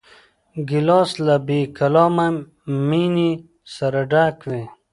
ګیلاس 0.69 1.11
له 1.25 1.35
بېکلامه 1.47 2.27
مینې 2.89 3.31
سره 3.75 3.99
ډک 4.11 4.37
وي. 4.49 4.63